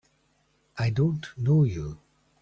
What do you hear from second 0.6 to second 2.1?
I don't know you!